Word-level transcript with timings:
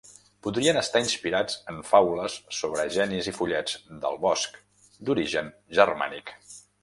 Podrien 0.45 0.77
estar 0.79 1.01
inspirats 1.01 1.57
en 1.73 1.81
faules 1.89 2.37
sobre 2.61 2.87
genis 2.97 3.29
i 3.33 3.35
follets 3.41 3.77
del 4.05 4.19
bosc, 4.25 4.59
d'origen 5.11 5.55
germànic. 5.81 6.35